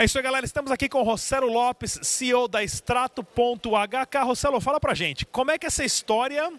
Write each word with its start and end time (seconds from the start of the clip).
É 0.00 0.04
isso 0.04 0.16
aí, 0.16 0.24
galera. 0.24 0.46
Estamos 0.46 0.70
aqui 0.70 0.88
com 0.88 1.00
o 1.00 1.02
Rossello 1.02 1.46
Lopes, 1.46 1.98
CEO 2.02 2.48
da 2.48 2.64
Extrato.hk. 2.64 4.18
Rossello, 4.24 4.58
fala 4.58 4.80
pra 4.80 4.94
gente, 4.94 5.26
como 5.26 5.50
é 5.50 5.58
que 5.58 5.66
essa 5.66 5.84
história 5.84 6.50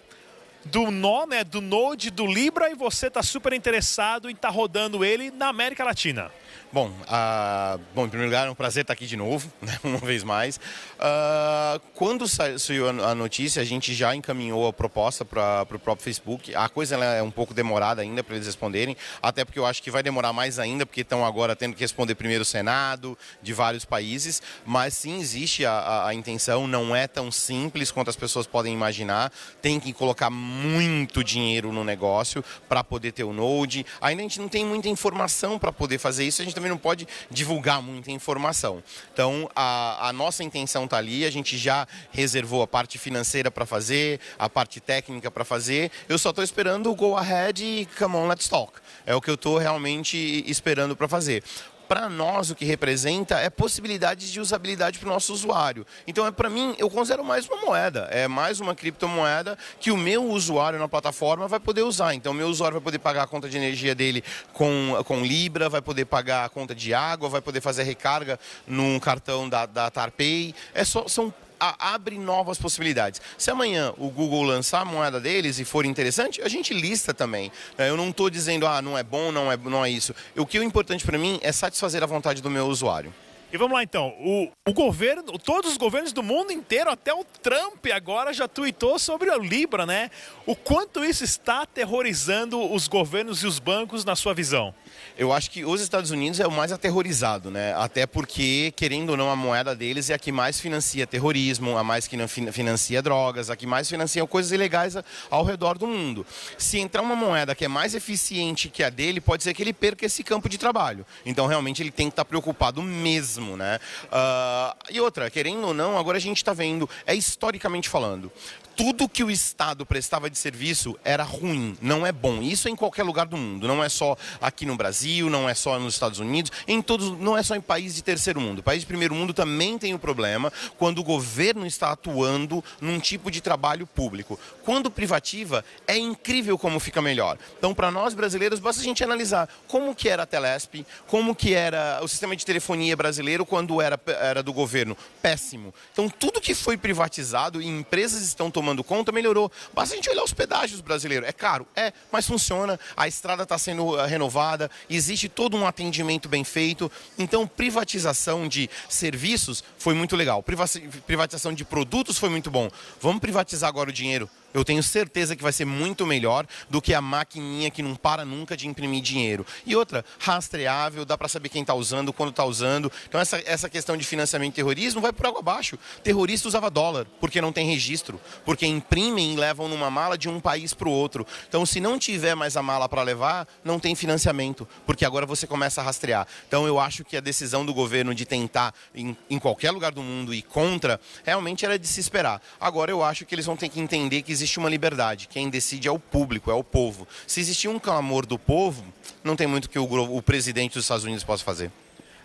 do 0.66 0.92
nó, 0.92 1.26
né, 1.26 1.44
do 1.44 1.62
Node, 1.62 2.12
do 2.12 2.26
Libra 2.26 2.70
e 2.70 2.76
você 2.76 3.08
está 3.08 3.24
super 3.24 3.54
interessado 3.54 4.30
em 4.30 4.34
estar 4.34 4.50
tá 4.50 4.54
rodando 4.54 5.04
ele 5.04 5.32
na 5.32 5.48
América 5.48 5.84
Latina. 5.84 6.32
Bom, 6.74 6.88
uh, 6.88 7.80
bom, 7.94 8.06
em 8.06 8.10
primeiro 8.10 8.32
lugar, 8.32 8.48
é 8.48 8.50
um 8.50 8.56
prazer 8.56 8.84
estar 8.84 8.94
aqui 8.94 9.06
de 9.06 9.18
novo, 9.18 9.52
né, 9.62 9.78
uma 9.84 9.98
vez 9.98 10.24
mais. 10.24 10.58
Uh, 10.58 11.82
quando 11.94 12.28
saiu 12.28 12.88
a 12.88 13.14
notícia, 13.14 13.62
a 13.62 13.66
gente 13.66 13.94
já 13.94 14.16
encaminhou 14.16 14.66
a 14.68 14.72
proposta 14.72 15.26
para 15.26 15.64
o 15.64 15.80
próprio 15.80 16.04
Facebook. 16.04 16.56
A 16.56 16.70
coisa 16.70 16.96
é 16.96 17.22
um 17.22 17.30
pouco 17.30 17.54
demorada 17.54 18.02
ainda 18.02 18.24
para 18.24 18.36
eles 18.36 18.48
responderem, 18.48 18.96
até 19.22 19.44
porque 19.44 19.60
eu 19.60 19.66
acho 19.66 19.84
que 19.84 19.92
vai 19.92 20.02
demorar 20.02 20.32
mais 20.32 20.60
ainda, 20.60 20.86
porque 20.86 21.02
estão 21.02 21.26
agora 21.26 21.56
tendo 21.56 21.76
que 21.76 21.82
responder 21.82 22.16
primeiro 22.16 22.44
o 22.44 22.46
Senado, 22.46 23.18
de 23.42 23.54
vários 23.54 23.84
países. 23.84 24.42
Mas 24.66 24.94
sim, 24.94 25.20
existe 25.20 25.66
a, 25.66 25.74
a, 25.74 26.08
a 26.08 26.14
intenção, 26.14 26.68
não 26.68 26.96
é 26.96 27.08
tão 27.08 27.32
simples 27.32 27.92
quanto 27.92 28.10
as 28.10 28.16
pessoas 28.16 28.48
podem 28.48 28.74
imaginar. 28.74 29.32
Tem 29.62 29.80
que 29.80 29.92
colocar 29.92 30.30
muito 30.30 31.24
dinheiro 31.24 31.72
no 31.74 31.84
negócio 31.84 32.44
para 32.70 32.84
poder 32.84 33.12
ter 33.12 33.24
o 33.24 33.34
Node. 33.34 33.86
Ainda 34.00 34.22
a 34.22 34.24
gente 34.24 34.40
não 34.40 34.48
tem 34.48 34.66
muita 34.66 34.88
informação 34.88 35.60
para 35.60 35.72
poder 35.72 35.98
fazer 35.98 36.24
isso, 36.24 36.41
a 36.42 36.46
gente 36.46 36.56
também 36.56 36.70
não 36.70 36.78
pode 36.78 37.08
divulgar 37.30 37.82
muita 37.82 38.12
informação. 38.12 38.84
Então, 39.14 39.50
a, 39.56 40.10
a 40.10 40.14
nossa 40.14 40.44
intenção 40.44 40.86
está 40.86 40.98
ali, 40.98 41.26
a 41.26 41.32
gente 41.32 41.58
já 41.58 41.88
reservou 42.12 42.62
a 42.62 42.68
parte 42.68 42.98
financeira 42.98 43.50
para 43.50 43.66
fazer, 43.66 44.20
a 44.38 44.50
parte 44.50 44.80
técnica 44.80 45.30
para 45.32 45.46
fazer. 45.46 45.92
Eu 46.10 46.18
só 46.18 46.30
estou 46.30 46.44
esperando 46.44 46.92
o 46.92 46.96
go 46.96 47.18
ahead 47.18 47.64
e 47.64 47.88
come 47.98 48.16
on, 48.16 48.28
let's 48.28 48.48
talk. 48.48 48.74
É 49.06 49.16
o 49.16 49.22
que 49.22 49.30
eu 49.30 49.36
estou 49.36 49.58
realmente 49.58 50.44
esperando 50.48 50.96
para 50.96 51.08
fazer 51.08 51.44
para 51.92 52.08
nós 52.08 52.50
o 52.50 52.56
que 52.56 52.64
representa 52.64 53.38
é 53.38 53.50
possibilidades 53.50 54.30
de 54.30 54.40
usabilidade 54.40 54.98
para 54.98 55.10
o 55.10 55.12
nosso 55.12 55.34
usuário. 55.34 55.86
Então, 56.08 56.26
é 56.26 56.32
para 56.32 56.50
mim, 56.50 56.74
eu 56.78 56.90
considero 56.90 57.22
mais 57.22 57.46
uma 57.50 57.58
moeda, 57.58 58.08
é 58.10 58.30
mais 58.30 58.62
uma 58.62 58.74
criptomoeda 58.74 59.58
que 59.78 59.92
o 59.92 59.98
meu 59.98 60.24
usuário 60.24 60.80
na 60.80 60.88
plataforma 60.88 61.50
vai 61.50 61.60
poder 61.60 61.82
usar. 61.82 62.14
Então, 62.14 62.32
o 62.32 62.36
meu 62.36 62.48
usuário 62.48 62.76
vai 62.76 62.82
poder 62.82 63.00
pagar 63.00 63.24
a 63.24 63.28
conta 63.28 63.50
de 63.50 63.58
energia 63.58 63.94
dele 63.94 64.24
com, 64.54 65.04
com 65.06 65.20
Libra, 65.22 65.68
vai 65.68 65.82
poder 65.82 66.06
pagar 66.06 66.46
a 66.46 66.50
conta 66.50 66.74
de 66.74 66.94
água, 66.94 67.28
vai 67.28 67.42
poder 67.42 67.60
fazer 67.60 67.84
recarga 67.84 68.40
num 68.66 68.98
cartão 68.98 69.50
da, 69.50 69.66
da 69.66 69.92
Tarpay. 69.92 70.56
É 70.74 70.86
só, 70.86 71.10
são 71.10 71.34
abre 71.80 72.18
novas 72.18 72.58
possibilidades. 72.58 73.22
Se 73.38 73.52
amanhã 73.52 73.94
o 73.98 74.10
Google 74.10 74.44
lançar 74.44 74.82
a 74.82 74.86
moeda 74.86 75.20
deles 75.20 75.60
e 75.60 75.66
for 75.66 75.86
interessante, 75.86 76.42
a 76.42 76.48
gente 76.48 76.74
lista 76.74 77.14
também. 77.14 77.52
É, 77.78 77.90
eu 77.90 77.98
não 77.98 78.10
estou 78.10 78.30
dizendo, 78.30 78.66
ah, 78.66 78.82
não 78.82 78.98
é 78.98 79.04
bom, 79.04 79.32
não 79.32 79.52
é, 79.52 79.58
não 79.58 79.86
é 79.86 79.90
isso. 79.90 80.14
O 80.36 80.46
que 80.46 80.58
é 80.58 80.64
importante 80.64 81.06
para 81.06 81.18
mim 81.18 81.40
é 81.42 81.52
satisfazer 81.52 82.04
a 82.04 82.08
vontade 82.08 82.42
do 82.42 82.50
meu 82.50 82.68
usuário. 82.68 83.14
E 83.54 83.58
vamos 83.58 83.74
lá 83.74 83.84
então, 83.84 84.16
o, 84.20 84.50
o, 84.66 84.74
governo, 84.74 85.38
todos 85.38 85.72
os 85.72 85.78
governos 85.78 86.14
do 86.14 86.24
mundo 86.24 86.54
inteiro, 86.54 86.90
até 86.90 87.14
o 87.14 87.26
Trump 87.26 87.86
agora 87.94 88.32
já 88.32 88.48
tweetou 88.48 88.98
sobre 88.98 89.30
o 89.30 89.38
Libra, 89.38 89.86
né? 89.86 90.10
O 90.46 90.56
quanto 90.56 91.04
isso 91.04 91.26
está 91.26 91.64
aterrorizando 91.64 92.58
os 92.74 92.88
governos 92.88 93.44
e 93.44 93.48
os 93.48 93.60
bancos 93.60 94.06
na 94.06 94.16
sua 94.16 94.34
visão? 94.34 94.74
Eu 95.18 95.32
acho 95.32 95.52
que 95.52 95.66
os 95.66 95.82
Estados 95.82 96.12
Unidos 96.12 96.40
é 96.40 96.48
o 96.48 96.52
mais 96.52 96.72
aterrorizado, 96.72 97.52
né? 97.52 97.74
Até 97.76 98.06
porque, 98.06 98.74
querendo 98.76 99.12
ou 99.12 99.18
não, 99.18 99.30
a 99.30 99.36
moeda 99.36 99.76
deles 99.76 100.10
é 100.10 100.14
a 100.14 100.20
que 100.20 100.32
mais 100.32 100.60
financia 100.60 101.06
terrorismo, 101.06 101.78
a 101.78 101.84
mais 101.84 102.08
que 102.08 102.18
financia 102.52 103.02
drogas, 103.02 103.50
a 103.50 103.56
que 103.56 103.68
mais 103.68 103.90
financia 103.90 104.26
coisas 104.26 104.52
ilegais 104.52 104.96
ao 105.30 105.44
redor 105.44 105.78
do 105.78 105.88
mundo. 105.88 106.26
Se 106.58 106.80
entrar 106.80 107.02
uma 107.02 107.16
moeda 107.16 107.54
que 107.54 107.66
é 107.66 107.68
mais 107.68 107.94
eficiente 107.94 108.70
que 108.70 108.84
a 108.84 108.90
dele, 108.90 109.22
pode 109.22 109.44
ser 109.44 109.54
que 109.54 109.62
ele 109.62 109.74
perca 109.74 110.06
esse 110.06 110.24
campo 110.24 110.48
de 110.48 110.58
trabalho. 110.58 111.06
Então, 111.26 111.48
realmente, 111.48 111.82
ele 111.82 111.92
tem 111.92 112.08
que 112.08 112.14
estar 112.14 112.26
preocupado 112.26 112.82
mesmo, 112.82 113.58
né? 113.58 113.80
Uh, 114.06 114.76
e 114.92 115.00
outra, 115.02 115.30
querendo 115.30 115.68
ou 115.68 115.74
não, 115.74 115.98
agora 115.98 116.18
a 116.18 116.22
gente 116.22 116.38
está 116.38 116.54
vendo, 116.54 116.90
é 117.06 117.14
historicamente 117.14 117.90
falando, 117.90 118.32
tudo 118.76 119.08
que 119.08 119.24
o 119.24 119.30
Estado 119.30 119.86
prestava 119.86 120.30
de 120.30 120.38
serviço 120.38 120.98
era 121.04 121.24
ruim, 121.24 121.78
não 121.82 122.06
é 122.06 122.12
bom. 122.12 122.42
Isso 122.42 122.68
é 122.68 122.72
em 122.72 122.76
qualquer 122.76 123.04
lugar 123.04 123.28
do 123.28 123.38
mundo, 123.38 123.68
não 123.68 123.84
é 123.84 123.90
só 123.90 124.18
aqui 124.42 124.66
no 124.66 124.76
Brasil, 124.82 125.30
não 125.30 125.48
é 125.48 125.54
só 125.54 125.78
nos 125.78 125.94
Estados 125.94 126.20
Unidos, 126.20 126.52
em 126.68 126.82
todos, 126.82 127.12
não 127.20 127.38
é 127.38 127.44
só 127.44 127.56
em 127.56 127.62
países 127.62 127.96
de 127.96 128.02
terceiro 128.02 128.42
mundo. 128.42 128.64
Países 128.64 128.82
de 128.82 128.88
primeiro 128.88 129.14
mundo 129.14 129.34
também 129.34 129.78
tem 129.78 129.94
o 129.94 130.00
problema 130.00 130.52
quando 130.78 131.00
o 131.00 131.04
governo 131.04 131.66
está 131.66 131.92
atuando 131.92 132.64
num 132.80 133.00
tipo 133.00 133.30
de 133.30 133.42
trabalho 133.42 133.86
público. 133.86 134.40
Quando 134.64 134.90
privativa, 134.90 135.64
é 135.88 135.98
incrível 135.98 136.58
como 136.58 136.80
fica 136.80 137.02
melhor. 137.02 137.38
Então, 137.58 137.74
para 137.74 137.92
nós 137.92 138.14
brasileiros, 138.14 138.60
basta 138.60 138.82
a 138.82 138.84
gente 138.84 139.04
analisar 139.04 139.48
como 139.68 139.94
que 139.94 140.10
era 140.10 140.24
a 140.24 140.26
Telesp, 140.26 140.86
como 141.08 141.36
que 141.36 141.54
era 141.54 142.00
o 142.02 142.08
sistema 142.08 142.36
de 142.36 142.46
telefonia 142.46 142.96
brasileiro 142.98 143.46
quando 143.46 143.82
era, 143.82 144.00
era 144.06 144.42
do 144.42 144.52
governo. 144.52 144.98
Péssimo. 145.22 145.74
Então, 145.94 146.10
tudo 146.10 146.42
que 146.42 146.56
foi 146.56 146.78
privatizado 146.78 147.62
e 147.62 147.68
empresas 147.68 148.22
estão 148.24 148.50
tomando 148.50 148.72
tomando 148.72 148.84
conta, 148.84 149.12
melhorou. 149.12 149.52
Basta 149.74 149.94
a 149.94 149.98
gente 149.98 150.10
olhar 150.10 150.24
os 150.24 150.34
pedágios 150.34 150.82
brasileiros. 150.82 151.28
É 151.28 151.32
caro? 151.32 151.68
É, 151.76 151.92
mas 152.12 152.26
funciona. 152.26 152.80
A 152.96 153.08
estrada 153.08 153.44
está 153.44 153.58
sendo 153.58 154.00
eh, 154.00 154.08
renovada, 154.08 154.70
existe 154.90 155.30
todo 155.30 155.58
um 155.58 155.66
atendimento 155.66 156.28
bem 156.28 156.44
feito. 156.44 156.92
Então, 157.18 157.48
privatização 157.48 158.48
de 158.48 158.70
serviços 158.90 159.64
foi 159.78 159.94
muito 159.94 160.16
legal. 160.16 160.44
Privatização 160.44 161.54
de 161.54 161.64
produtos 161.64 162.18
foi 162.18 162.30
muito 162.30 162.52
bom. 162.52 162.70
Vamos 163.00 163.22
privatizar 163.22 163.70
agora 163.70 163.90
o 163.90 163.94
dinheiro 163.94 164.30
eu 164.54 164.66
tenho 164.66 164.84
certeza 164.84 165.36
que 165.36 165.44
vai 165.44 165.54
ser 165.54 165.66
muito 165.66 166.06
melhor 166.06 166.46
do 166.70 166.82
que 166.82 166.94
a 166.94 167.02
maquininha 167.02 167.70
que 167.70 167.82
não 167.82 167.96
para 167.96 168.26
nunca 168.26 168.58
de 168.58 168.68
imprimir 168.68 169.02
dinheiro. 169.02 169.46
E 169.66 169.76
outra, 169.76 170.04
rastreável, 170.20 171.06
dá 171.06 171.18
para 171.18 171.28
saber 171.28 171.50
quem 171.50 171.62
está 171.62 171.74
usando, 171.74 172.12
quando 172.12 172.32
está 172.32 172.44
usando. 172.44 172.92
Então 173.08 173.20
essa, 173.20 173.42
essa 173.46 173.70
questão 173.70 173.96
de 173.96 174.04
financiamento 174.04 174.54
e 174.54 174.56
terrorismo 174.56 175.02
vai 175.02 175.14
por 175.14 175.26
água 175.26 175.40
abaixo. 175.40 175.78
Terrorista 176.04 176.48
usava 176.48 176.70
dólar, 176.70 177.08
porque 177.20 177.42
não 177.42 177.54
tem 177.54 177.66
registro, 177.68 178.20
porque 178.46 178.66
imprimem 178.66 179.34
e 179.34 179.38
levam 179.38 179.68
numa 179.68 179.90
mala 179.90 180.18
de 180.18 180.28
um 180.28 180.40
país 180.40 180.74
para 180.74 180.90
o 180.90 180.92
outro. 180.92 181.26
Então 181.48 181.66
se 181.66 181.80
não 181.80 181.98
tiver 181.98 182.36
mais 182.36 182.58
a 182.58 182.62
mala 182.62 182.90
para 182.90 183.04
levar, 183.04 183.48
não 183.64 183.80
tem 183.80 183.96
financiamento, 183.96 184.61
porque 184.86 185.06
agora 185.06 185.26
você 185.26 185.46
começa 185.48 185.82
a 185.82 185.84
rastrear. 185.84 186.28
Então 186.48 186.68
eu 186.68 186.80
acho 186.80 187.04
que 187.04 187.18
a 187.18 187.22
decisão 187.22 187.66
do 187.66 187.74
governo 187.74 188.14
de 188.14 188.26
tentar 188.26 188.74
em, 188.94 189.16
em 189.30 189.40
qualquer 189.40 189.72
lugar 189.72 189.92
do 189.92 190.02
mundo 190.02 190.34
ir 190.34 190.42
contra, 190.44 191.00
realmente 191.24 191.66
era 191.66 191.78
de 191.78 191.88
se 191.88 192.00
esperar. 192.00 192.42
Agora 192.60 192.92
eu 192.92 193.04
acho 193.04 193.26
que 193.26 193.36
eles 193.36 193.46
vão 193.46 193.58
ter 193.58 193.70
que 193.70 193.80
entender 193.80 194.22
que 194.22 194.32
existe 194.32 194.60
uma 194.60 194.70
liberdade. 194.70 195.28
Quem 195.28 195.50
decide 195.50 195.88
é 195.88 195.92
o 195.92 196.00
público, 196.00 196.52
é 196.52 196.54
o 196.54 196.64
povo. 196.64 197.08
Se 197.28 197.40
existir 197.40 197.68
um 197.68 197.80
clamor 197.80 198.26
do 198.26 198.38
povo, 198.38 198.84
não 199.24 199.36
tem 199.36 199.48
muito 199.48 199.70
que 199.70 199.80
o, 199.80 200.18
o 200.18 200.22
presidente 200.22 200.74
dos 200.74 200.86
Estados 200.86 201.04
Unidos 201.04 201.24
possa 201.24 201.44
fazer. 201.44 201.72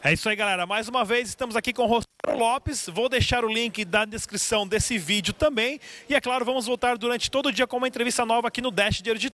É 0.03 0.13
isso 0.13 0.29
aí, 0.29 0.37
galera. 0.37 0.67
Mais 0.67 0.89
uma 0.89 1.05
vez, 1.05 1.29
estamos 1.29 1.57
aqui 1.57 1.73
com 1.73 1.83
o 1.83 1.87
Rosero 1.87 2.07
Lopes. 2.39 2.87
Vou 2.89 3.09
deixar 3.09 3.45
o 3.45 3.49
link 3.53 3.85
da 3.85 4.05
descrição 4.05 4.67
desse 4.67 4.99
vídeo 4.99 5.33
também. 5.33 5.81
E, 6.09 6.15
é 6.15 6.21
claro, 6.21 6.45
vamos 6.45 6.67
voltar 6.67 6.97
durante 6.97 7.29
todo 7.31 7.47
o 7.47 7.53
dia 7.53 7.67
com 7.67 7.77
uma 7.77 7.89
entrevista 7.89 8.25
nova 8.25 8.47
aqui 8.47 8.61
no 8.61 8.71
Dash 8.71 9.03
Dinheiro 9.03 9.19
Digital. 9.19 9.36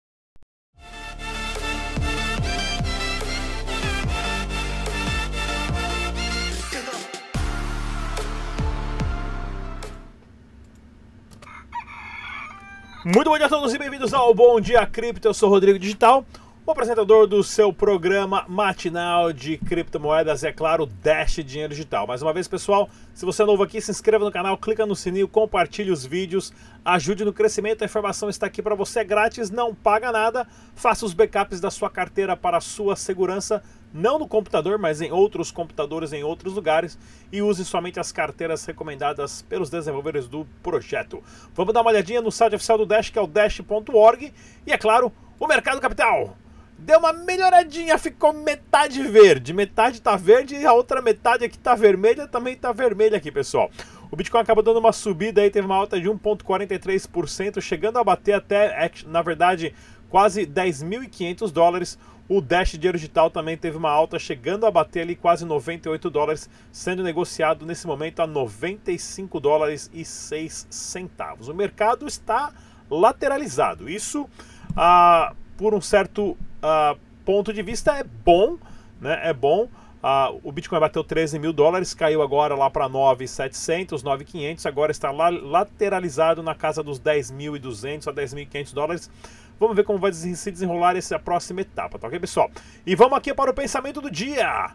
Muito 13.09 13.29
bom 13.29 13.37
dia 13.37 13.45
a 13.45 13.49
todos 13.49 13.73
e 13.73 13.77
bem-vindos 13.77 14.13
ao 14.13 14.33
Bom 14.33 14.59
Dia 14.59 14.85
Cripto. 14.85 15.29
Eu 15.29 15.33
sou 15.33 15.49
Rodrigo 15.49 15.79
Digital. 15.79 16.25
O 16.65 16.71
apresentador 16.71 17.25
do 17.25 17.41
seu 17.41 17.71
programa 17.71 18.43
matinal 18.49 19.31
de 19.31 19.57
criptomoedas 19.57 20.43
é, 20.43 20.51
claro, 20.51 20.85
Dash 20.85 21.35
Dinheiro 21.35 21.73
Digital. 21.73 22.05
Mais 22.05 22.21
uma 22.21 22.33
vez, 22.33 22.49
pessoal, 22.49 22.89
se 23.13 23.23
você 23.23 23.43
é 23.43 23.45
novo 23.45 23.63
aqui, 23.63 23.79
se 23.79 23.91
inscreva 23.91 24.25
no 24.25 24.31
canal, 24.31 24.57
clica 24.57 24.85
no 24.85 24.93
sininho, 24.93 25.25
compartilhe 25.25 25.89
os 25.89 26.05
vídeos, 26.05 26.51
ajude 26.83 27.23
no 27.23 27.31
crescimento. 27.31 27.81
A 27.81 27.85
informação 27.85 28.27
está 28.27 28.45
aqui 28.45 28.61
para 28.61 28.75
você, 28.75 28.99
é 28.99 29.03
grátis, 29.05 29.49
não 29.49 29.73
paga 29.73 30.11
nada. 30.11 30.45
Faça 30.75 31.05
os 31.05 31.13
backups 31.13 31.61
da 31.61 31.71
sua 31.71 31.89
carteira 31.89 32.35
para 32.35 32.57
a 32.57 32.61
sua 32.61 32.97
segurança, 32.97 33.63
não 33.93 34.19
no 34.19 34.27
computador, 34.27 34.77
mas 34.77 35.01
em 35.01 35.11
outros 35.11 35.51
computadores 35.51 36.13
em 36.13 36.23
outros 36.23 36.53
lugares. 36.53 36.97
E 37.31 37.41
use 37.41 37.63
somente 37.65 37.99
as 37.99 38.11
carteiras 38.11 38.65
recomendadas 38.65 39.41
pelos 39.41 39.69
desenvolvedores 39.69 40.27
do 40.27 40.45
projeto. 40.61 41.23
Vamos 41.53 41.73
dar 41.73 41.81
uma 41.81 41.91
olhadinha 41.91 42.21
no 42.21 42.31
site 42.31 42.55
oficial 42.55 42.77
do 42.77 42.85
Dash, 42.85 43.09
que 43.09 43.19
é 43.19 43.21
o 43.21 43.27
dash.org. 43.27 44.33
E, 44.65 44.71
é 44.71 44.77
claro, 44.77 45.11
o 45.39 45.47
Mercado 45.47 45.81
Capital 45.81 46.37
deu 46.77 46.99
uma 46.99 47.11
melhoradinha, 47.11 47.97
ficou 47.97 48.31
metade 48.33 49.01
verde. 49.01 49.53
Metade 49.53 50.01
tá 50.01 50.15
verde 50.15 50.55
e 50.55 50.65
a 50.65 50.73
outra 50.73 51.01
metade 51.01 51.43
aqui 51.43 51.57
tá 51.57 51.73
vermelha, 51.75 52.27
também 52.27 52.55
tá 52.55 52.71
vermelha 52.71 53.17
aqui, 53.17 53.31
pessoal. 53.31 53.71
O 54.11 54.15
Bitcoin 54.15 54.41
acabou 54.41 54.63
dando 54.63 54.79
uma 54.79 54.93
subida 54.93 55.41
aí, 55.41 55.49
teve 55.49 55.65
uma 55.65 55.75
alta 55.75 55.99
de 55.99 56.09
1,43%, 56.09 57.59
chegando 57.59 57.97
a 57.99 58.03
bater 58.03 58.33
até, 58.33 58.91
na 59.05 59.21
verdade, 59.21 59.73
quase 60.09 60.45
10.500 60.45 61.51
dólares. 61.51 61.99
O 62.29 62.41
Dash 62.41 62.71
Dinheiro 62.73 62.97
Digital 62.97 63.29
também 63.29 63.55
teve 63.55 63.77
uma 63.77 63.89
alta, 63.89 64.19
chegando 64.19 64.65
a 64.65 64.71
bater 64.71 65.01
ali 65.01 65.15
quase 65.15 65.45
98 65.45 66.09
dólares, 66.09 66.49
sendo 66.71 67.01
negociado 67.01 67.65
nesse 67.65 67.87
momento 67.87 68.21
a 68.21 68.27
95 68.27 69.39
dólares 69.39 69.89
e 69.93 70.03
6 70.03 70.67
centavos. 70.69 71.47
O 71.47 71.53
mercado 71.53 72.05
está 72.05 72.51
lateralizado. 72.89 73.89
Isso, 73.89 74.29
ah, 74.75 75.33
por 75.57 75.73
um 75.73 75.81
certo 75.81 76.31
uh, 76.31 76.97
ponto 77.23 77.51
de 77.51 77.61
vista 77.61 77.93
é 77.93 78.03
bom, 78.03 78.57
né? 78.99 79.19
É 79.23 79.33
bom. 79.33 79.69
Uh, 80.07 80.39
o 80.41 80.53
Bitcoin 80.53 80.79
bateu 80.79 81.03
13 81.03 81.37
mil 81.37 81.51
dólares, 81.51 81.93
caiu 81.93 82.21
agora 82.21 82.55
lá 82.55 82.69
para 82.69 82.87
9,700, 82.87 84.01
9,500, 84.03 84.65
agora 84.65 84.89
está 84.89 85.11
lá, 85.11 85.27
lateralizado 85.27 86.41
na 86.41 86.55
casa 86.55 86.81
dos 86.81 86.97
10.200 86.97 88.07
a 88.07 88.13
10.500 88.13 88.73
dólares. 88.73 89.11
Vamos 89.59 89.75
ver 89.75 89.83
como 89.83 89.99
vai 89.99 90.13
se 90.13 90.49
desenrolar 90.49 90.95
essa 90.95 91.19
próxima 91.19 91.59
etapa, 91.59 91.99
tá 91.99 92.07
ok, 92.07 92.17
pessoal? 92.21 92.49
E 92.85 92.95
vamos 92.95 93.17
aqui 93.17 93.33
para 93.33 93.51
o 93.51 93.53
pensamento 93.53 93.99
do 93.99 94.09
dia. 94.09 94.71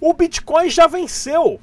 O 0.00 0.14
Bitcoin 0.14 0.70
já 0.70 0.86
venceu. 0.86 1.60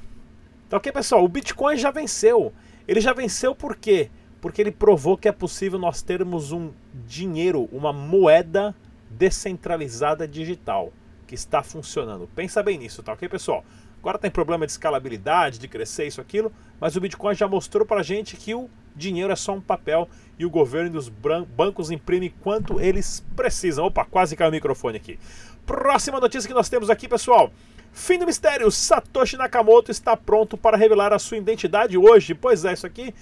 Tá 0.68 0.76
ok, 0.76 0.92
pessoal? 0.92 1.24
O 1.24 1.28
Bitcoin 1.28 1.78
já 1.78 1.90
venceu. 1.90 2.52
Ele 2.86 3.00
já 3.00 3.14
venceu 3.14 3.54
por 3.54 3.76
quê? 3.76 4.10
Porque 4.42 4.60
ele 4.60 4.70
provou 4.70 5.16
que 5.16 5.26
é 5.26 5.32
possível 5.32 5.78
nós 5.78 6.02
termos 6.02 6.52
um 6.52 6.70
dinheiro, 6.92 7.66
uma 7.72 7.94
moeda 7.94 8.74
descentralizada 9.08 10.28
digital 10.28 10.92
que 11.26 11.34
está 11.34 11.62
funcionando. 11.62 12.28
Pensa 12.34 12.62
bem 12.62 12.78
nisso, 12.78 13.02
tá 13.02 13.12
ok, 13.12 13.28
pessoal? 13.28 13.64
Agora 13.98 14.18
tem 14.18 14.30
problema 14.30 14.64
de 14.64 14.72
escalabilidade, 14.72 15.58
de 15.58 15.66
crescer, 15.66 16.06
isso, 16.06 16.20
aquilo, 16.20 16.52
mas 16.80 16.94
o 16.94 17.00
Bitcoin 17.00 17.34
já 17.34 17.48
mostrou 17.48 17.84
para 17.84 18.02
gente 18.02 18.36
que 18.36 18.54
o 18.54 18.70
dinheiro 18.94 19.32
é 19.32 19.36
só 19.36 19.52
um 19.52 19.60
papel 19.60 20.08
e 20.38 20.46
o 20.46 20.50
governo 20.50 20.94
e 20.94 20.98
os 20.98 21.08
bancos 21.08 21.90
imprimem 21.90 22.32
quanto 22.40 22.80
eles 22.80 23.24
precisam. 23.34 23.86
Opa, 23.86 24.04
quase 24.04 24.36
caiu 24.36 24.50
o 24.50 24.52
microfone 24.52 24.96
aqui. 24.96 25.18
Próxima 25.66 26.20
notícia 26.20 26.46
que 26.46 26.54
nós 26.54 26.68
temos 26.68 26.88
aqui, 26.88 27.08
pessoal. 27.08 27.50
Fim 27.92 28.18
do 28.18 28.26
mistério: 28.26 28.70
Satoshi 28.70 29.36
Nakamoto 29.36 29.90
está 29.90 30.16
pronto 30.16 30.56
para 30.56 30.76
revelar 30.76 31.12
a 31.12 31.18
sua 31.18 31.38
identidade 31.38 31.98
hoje. 31.98 32.34
Pois 32.34 32.64
é, 32.64 32.74
isso 32.74 32.86
aqui 32.86 33.14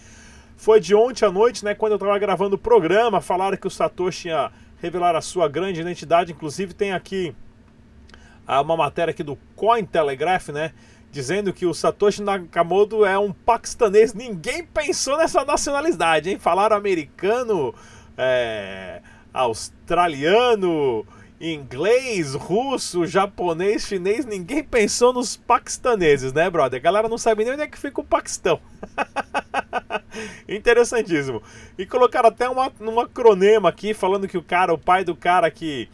foi 0.57 0.81
de 0.81 0.95
ontem 0.95 1.25
à 1.25 1.31
noite, 1.31 1.65
né? 1.65 1.75
Quando 1.75 1.93
eu 1.93 1.97
estava 1.97 2.19
gravando 2.19 2.57
o 2.57 2.59
programa, 2.59 3.21
falaram 3.21 3.57
que 3.57 3.67
o 3.67 3.71
Satoshi 3.71 4.29
ia 4.29 4.51
revelar 4.83 5.17
a 5.17 5.23
sua 5.23 5.49
grande 5.49 5.81
identidade. 5.81 6.33
Inclusive 6.33 6.75
tem 6.75 6.93
aqui 6.93 7.35
ah, 8.47 8.61
uma 8.61 8.77
matéria 8.77 9.11
aqui 9.13 9.23
do 9.23 9.37
Cointelegraph, 9.57 10.49
né? 10.49 10.73
Dizendo 11.11 11.53
que 11.53 11.65
o 11.65 11.73
Satoshi 11.73 12.23
Nakamoto 12.23 13.05
é 13.05 13.19
um 13.19 13.33
paquistanês. 13.33 14.13
Ninguém 14.13 14.65
pensou 14.65 15.17
nessa 15.17 15.45
nacionalidade, 15.45 16.31
hein? 16.31 16.39
Falaram 16.39 16.77
americano, 16.77 17.75
é, 18.19 19.01
australiano, 19.33 21.07
inglês, 21.41 22.35
russo, 22.35 23.07
japonês, 23.07 23.87
chinês. 23.87 24.25
Ninguém 24.25 24.63
pensou 24.63 25.13
nos 25.13 25.37
paquistaneses, 25.37 26.33
né, 26.33 26.51
brother? 26.51 26.81
A 26.81 26.83
galera 26.83 27.09
não 27.09 27.19
sabe 27.19 27.45
nem 27.45 27.53
onde 27.53 27.63
é 27.63 27.67
que 27.67 27.79
fica 27.79 28.01
o 28.01 28.05
Paquistão. 28.05 28.61
Interessantíssimo. 30.49 31.43
E 31.79 31.85
colocaram 31.87 32.29
até 32.29 32.49
uma, 32.49 32.73
um 32.81 33.01
acronema 33.01 33.69
aqui, 33.69 33.95
falando 33.95 34.29
que 34.29 34.39
o 34.39 34.43
cara, 34.43 34.73
o 34.73 34.79
pai 34.79 35.05
do 35.05 35.15
cara 35.15 35.51
que 35.51 35.89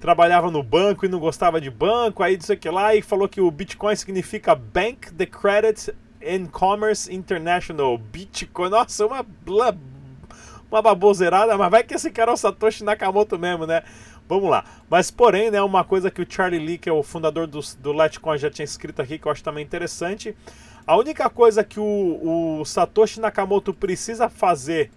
trabalhava 0.00 0.50
no 0.50 0.62
banco 0.62 1.04
e 1.04 1.08
não 1.08 1.18
gostava 1.18 1.60
de 1.60 1.70
banco, 1.70 2.22
aí 2.22 2.36
disse 2.36 2.56
que 2.56 2.68
lá 2.68 2.94
e 2.94 3.02
falou 3.02 3.28
que 3.28 3.40
o 3.40 3.50
Bitcoin 3.50 3.96
significa 3.96 4.54
Bank 4.54 5.12
the 5.12 5.26
Credit 5.26 5.94
and 6.22 6.46
Commerce 6.46 7.12
International. 7.12 7.96
Bitcoin, 7.98 8.70
nossa, 8.70 9.06
uma, 9.06 9.24
uma 10.70 10.82
baboseirada, 10.82 11.56
mas 11.56 11.70
vai 11.70 11.82
que 11.82 11.94
esse 11.94 12.10
cara 12.10 12.30
é 12.30 12.34
o 12.34 12.36
Satoshi 12.36 12.84
Nakamoto 12.84 13.38
mesmo, 13.38 13.66
né? 13.66 13.82
Vamos 14.28 14.50
lá. 14.50 14.64
Mas, 14.90 15.10
porém, 15.10 15.50
né, 15.50 15.62
uma 15.62 15.84
coisa 15.84 16.10
que 16.10 16.20
o 16.20 16.26
Charlie 16.28 16.64
Lee, 16.64 16.78
que 16.78 16.88
é 16.88 16.92
o 16.92 17.02
fundador 17.02 17.46
do, 17.46 17.60
do 17.78 17.92
Litecoin, 17.92 18.38
já 18.38 18.50
tinha 18.50 18.64
escrito 18.64 19.00
aqui, 19.00 19.18
que 19.18 19.26
eu 19.26 19.32
acho 19.32 19.42
também 19.42 19.64
interessante, 19.64 20.36
a 20.84 20.96
única 20.96 21.30
coisa 21.30 21.62
que 21.62 21.78
o, 21.78 22.58
o 22.60 22.64
Satoshi 22.64 23.20
Nakamoto 23.20 23.72
precisa 23.72 24.28
fazer 24.28 24.90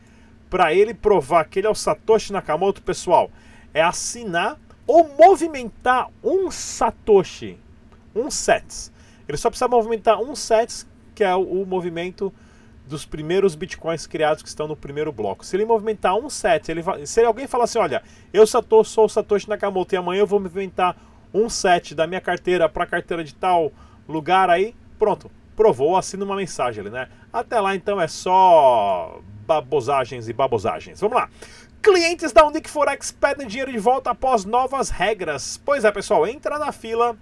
para 0.50 0.74
ele 0.74 0.96
provar 0.96 1.46
que 1.46 1.60
ele 1.60 1.68
é 1.68 1.70
o 1.70 1.76
Satoshi 1.76 2.34
Nakamoto, 2.34 2.82
pessoal, 2.82 3.30
é 3.72 3.82
assinar 3.82 4.58
ou 4.90 5.08
movimentar 5.16 6.10
um 6.24 6.50
Satoshi, 6.50 7.60
um 8.16 8.32
sets. 8.32 8.92
Ele 9.28 9.38
só 9.38 9.52
precisa 9.52 9.68
movimentar 9.68 10.20
um 10.20 10.36
sets, 10.36 10.88
que 11.14 11.24
é 11.24 11.36
o, 11.36 11.62
o 11.62 11.64
movimento 11.64 12.34
dos 12.88 13.06
primeiros 13.06 13.54
bitcoins 13.54 14.08
criados 14.08 14.42
que 14.42 14.50
estão 14.50 14.68
no 14.68 14.76
primeiro 14.76 15.12
bloco. 15.12 15.46
Se 15.46 15.56
ele 15.56 15.64
movimentar 15.64 16.16
um 16.16 16.28
set, 16.28 16.70
ele, 16.72 16.82
se 17.06 17.24
alguém 17.24 17.46
falar 17.46 17.66
assim, 17.66 17.78
olha, 17.78 18.02
eu 18.34 18.48
sou 18.48 18.66
o 18.74 19.08
Satoshi 19.08 19.48
Nakamoto 19.48 19.94
e 19.94 19.98
amanhã 19.98 20.22
eu 20.22 20.28
vou 20.28 20.40
movimentar 20.40 20.98
um 21.32 21.48
set 21.50 21.94
da 21.94 22.08
minha 22.08 22.20
carteira 22.20 22.68
para 22.68 22.84
a 22.84 22.88
carteira 22.88 23.24
de 23.24 23.36
tal 23.36 23.72
lugar 24.08 24.50
aí, 24.50 24.74
pronto 24.98 25.30
provou, 25.60 25.98
assina 25.98 26.24
uma 26.24 26.38
mensagem 26.38 26.80
ali, 26.80 26.90
né? 26.90 27.10
Até 27.34 27.60
lá 27.60 27.76
então 27.76 28.00
é 28.00 28.08
só 28.08 29.20
babosagens 29.46 30.30
e 30.30 30.34
babosagens. 30.34 31.02
Vamos 31.02 31.18
lá. 31.18 31.30
Clientes 31.82 32.34
da 32.34 32.46
Unique 32.46 32.70
Forex 32.70 33.10
pedem 33.10 33.48
dinheiro 33.48 33.72
de 33.72 33.80
volta 33.80 34.12
após 34.12 34.44
novas 34.44 34.90
regras. 34.90 35.60
Pois 35.64 35.86
é, 35.86 35.92
pessoal, 35.92 36.28
entra 36.28 36.60
na 36.60 36.74
fila, 36.74 37.16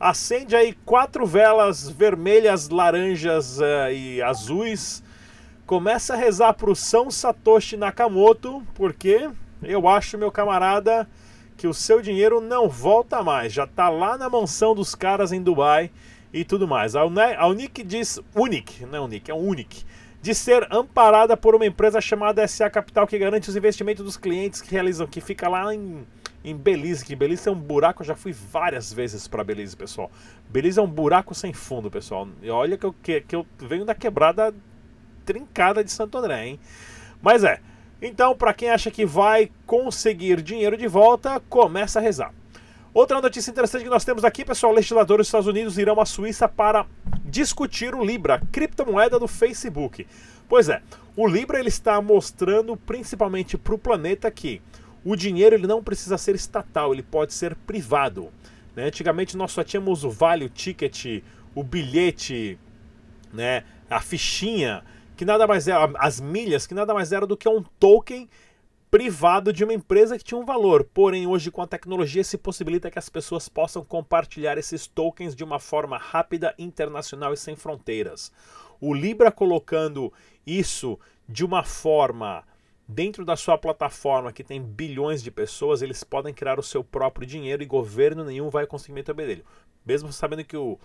acende 0.00 0.56
aí 0.56 0.72
quatro 0.84 1.24
velas 1.24 1.88
vermelhas, 1.88 2.68
laranjas 2.68 3.60
uh, 3.60 3.92
e 3.92 4.20
azuis. 4.20 5.00
Começa 5.64 6.14
a 6.14 6.16
rezar 6.16 6.54
pro 6.54 6.74
São 6.74 7.08
Satoshi 7.08 7.76
Nakamoto, 7.76 8.66
porque 8.74 9.30
eu 9.62 9.86
acho, 9.86 10.18
meu 10.18 10.32
camarada, 10.32 11.08
que 11.56 11.68
o 11.68 11.74
seu 11.74 12.02
dinheiro 12.02 12.40
não 12.40 12.68
volta 12.68 13.22
mais. 13.22 13.52
Já 13.52 13.66
tá 13.66 13.88
lá 13.88 14.18
na 14.18 14.28
mansão 14.28 14.74
dos 14.74 14.96
caras 14.96 15.30
em 15.30 15.40
Dubai 15.40 15.92
e 16.32 16.44
tudo 16.44 16.66
mais. 16.66 16.96
A, 16.96 17.04
Unic 17.04 17.84
diz, 17.84 18.20
Unic, 18.34 18.84
não 18.86 18.98
é 18.98 19.00
Unic, 19.02 19.30
é 19.30 19.34
Unic, 19.34 19.84
de 20.20 20.34
ser 20.34 20.66
amparada 20.70 21.36
por 21.36 21.54
uma 21.54 21.66
empresa 21.66 22.00
chamada 22.00 22.46
SA 22.46 22.68
Capital 22.68 23.06
que 23.06 23.18
garante 23.18 23.48
os 23.48 23.56
investimentos 23.56 24.04
dos 24.04 24.16
clientes 24.16 24.60
que 24.60 24.70
realizam, 24.70 25.06
que 25.06 25.20
fica 25.20 25.48
lá 25.48 25.72
em, 25.72 26.06
em 26.44 26.56
Belize, 26.56 27.04
que 27.04 27.14
Belize 27.14 27.48
é 27.48 27.52
um 27.52 27.58
buraco, 27.58 28.02
eu 28.02 28.06
já 28.06 28.16
fui 28.16 28.32
várias 28.32 28.92
vezes 28.92 29.28
para 29.28 29.44
Belize, 29.44 29.76
pessoal. 29.76 30.10
Belize 30.48 30.78
é 30.78 30.82
um 30.82 30.88
buraco 30.88 31.34
sem 31.34 31.52
fundo, 31.52 31.90
pessoal. 31.90 32.28
E 32.42 32.50
olha 32.50 32.76
que 32.76 32.86
eu, 32.86 32.94
que, 33.02 33.20
que 33.20 33.36
eu 33.36 33.46
venho 33.58 33.84
da 33.84 33.94
quebrada 33.94 34.54
trincada 35.24 35.84
de 35.84 35.90
Santo 35.90 36.18
André, 36.18 36.46
hein? 36.46 36.60
Mas 37.22 37.44
é. 37.44 37.60
Então, 38.00 38.34
para 38.34 38.54
quem 38.54 38.70
acha 38.70 38.90
que 38.90 39.04
vai 39.04 39.50
conseguir 39.66 40.40
dinheiro 40.40 40.76
de 40.76 40.86
volta, 40.86 41.40
começa 41.48 41.98
a 41.98 42.02
rezar. 42.02 42.32
Outra 42.94 43.20
notícia 43.20 43.50
interessante 43.50 43.84
que 43.84 43.90
nós 43.90 44.04
temos 44.04 44.24
aqui, 44.24 44.44
pessoal: 44.44 44.72
legisladores 44.72 45.24
dos 45.24 45.28
Estados 45.28 45.46
Unidos 45.46 45.78
irão 45.78 46.00
à 46.00 46.06
Suíça 46.06 46.48
para 46.48 46.86
discutir 47.24 47.94
o 47.94 48.04
Libra, 48.04 48.40
criptomoeda 48.50 49.18
do 49.18 49.28
Facebook. 49.28 50.06
Pois 50.48 50.68
é, 50.68 50.80
o 51.14 51.26
Libra 51.26 51.58
ele 51.58 51.68
está 51.68 52.00
mostrando 52.00 52.76
principalmente 52.76 53.58
para 53.58 53.74
o 53.74 53.78
planeta 53.78 54.30
que 54.30 54.62
o 55.04 55.14
dinheiro 55.14 55.54
ele 55.54 55.66
não 55.66 55.82
precisa 55.82 56.16
ser 56.16 56.34
estatal, 56.34 56.92
ele 56.92 57.02
pode 57.02 57.34
ser 57.34 57.54
privado. 57.54 58.30
Né? 58.74 58.84
Antigamente 58.84 59.36
nós 59.36 59.52
só 59.52 59.62
tínhamos 59.62 60.04
o 60.04 60.10
vale, 60.10 60.46
o 60.46 60.48
ticket, 60.48 61.22
o 61.54 61.62
bilhete, 61.62 62.58
né? 63.32 63.64
a 63.90 64.00
fichinha, 64.00 64.82
que 65.16 65.24
nada 65.24 65.46
mais 65.46 65.68
era, 65.68 65.90
as 65.98 66.20
milhas, 66.20 66.66
que 66.66 66.74
nada 66.74 66.94
mais 66.94 67.12
era 67.12 67.26
do 67.26 67.36
que 67.36 67.48
um 67.48 67.62
token 67.78 68.28
privado 68.90 69.52
de 69.52 69.64
uma 69.64 69.72
empresa 69.74 70.16
que 70.16 70.24
tinha 70.24 70.40
um 70.40 70.44
valor. 70.44 70.84
Porém, 70.84 71.26
hoje 71.26 71.50
com 71.50 71.62
a 71.62 71.66
tecnologia 71.66 72.24
se 72.24 72.38
possibilita 72.38 72.90
que 72.90 72.98
as 72.98 73.08
pessoas 73.08 73.48
possam 73.48 73.84
compartilhar 73.84 74.56
esses 74.58 74.86
tokens 74.86 75.34
de 75.34 75.44
uma 75.44 75.58
forma 75.58 75.98
rápida, 75.98 76.54
internacional 76.58 77.32
e 77.32 77.36
sem 77.36 77.54
fronteiras. 77.54 78.32
O 78.80 78.94
Libra 78.94 79.30
colocando 79.30 80.12
isso 80.46 80.98
de 81.28 81.44
uma 81.44 81.62
forma 81.62 82.44
dentro 82.86 83.24
da 83.24 83.36
sua 83.36 83.58
plataforma 83.58 84.32
que 84.32 84.42
tem 84.42 84.62
bilhões 84.62 85.22
de 85.22 85.30
pessoas, 85.30 85.82
eles 85.82 86.02
podem 86.02 86.32
criar 86.32 86.58
o 86.58 86.62
seu 86.62 86.82
próprio 86.82 87.26
dinheiro 87.26 87.62
e 87.62 87.66
governo 87.66 88.24
nenhum 88.24 88.48
vai 88.48 88.66
conseguir 88.66 88.94
meter 88.94 89.12
o 89.12 89.14
dele. 89.14 89.44
Mesmo 89.84 90.10
sabendo 90.10 90.44
que 90.44 90.56
o, 90.56 90.78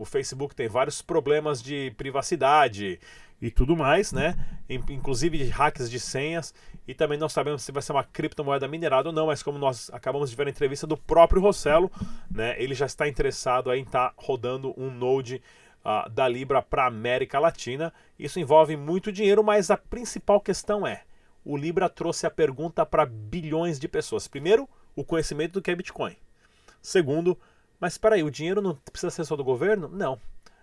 o 0.00 0.04
Facebook 0.06 0.54
tem 0.54 0.66
vários 0.66 1.02
problemas 1.02 1.62
de 1.62 1.92
privacidade 1.98 2.98
e 3.40 3.50
tudo 3.50 3.76
mais, 3.76 4.12
né? 4.12 4.34
Inclusive 4.66 5.36
de 5.36 5.44
hacks 5.50 5.90
de 5.90 6.00
senhas. 6.00 6.54
E 6.88 6.94
também 6.94 7.18
não 7.18 7.28
sabemos 7.28 7.62
se 7.62 7.70
vai 7.70 7.82
ser 7.82 7.92
uma 7.92 8.02
criptomoeda 8.02 8.66
minerada 8.66 9.10
ou 9.10 9.14
não, 9.14 9.26
mas 9.26 9.42
como 9.42 9.58
nós 9.58 9.90
acabamos 9.92 10.30
de 10.30 10.36
ver 10.36 10.46
a 10.46 10.50
entrevista 10.50 10.86
do 10.86 10.96
próprio 10.96 11.42
Rossello, 11.42 11.92
né? 12.30 12.54
Ele 12.60 12.74
já 12.74 12.86
está 12.86 13.06
interessado 13.06 13.70
em 13.74 13.82
estar 13.82 14.08
tá 14.08 14.14
rodando 14.16 14.72
um 14.74 14.90
node 14.90 15.42
uh, 15.84 16.08
da 16.08 16.26
Libra 16.26 16.62
para 16.62 16.86
América 16.86 17.38
Latina. 17.38 17.92
Isso 18.18 18.40
envolve 18.40 18.78
muito 18.78 19.12
dinheiro, 19.12 19.44
mas 19.44 19.70
a 19.70 19.76
principal 19.76 20.40
questão 20.40 20.86
é: 20.86 21.02
o 21.44 21.58
Libra 21.58 21.90
trouxe 21.90 22.26
a 22.26 22.30
pergunta 22.30 22.86
para 22.86 23.04
bilhões 23.04 23.78
de 23.78 23.86
pessoas. 23.86 24.26
Primeiro, 24.26 24.66
o 24.96 25.04
conhecimento 25.04 25.52
do 25.52 25.62
que 25.62 25.70
é 25.70 25.76
Bitcoin. 25.76 26.16
Segundo, 26.80 27.38
mas 27.80 27.94
espera 27.94 28.14
aí, 28.14 28.22
o 28.22 28.30
dinheiro 28.30 28.60
não 28.60 28.74
precisa 28.74 29.10
ser 29.10 29.24
só 29.24 29.34
do 29.34 29.42
governo? 29.42 29.88
Não. 29.88 30.20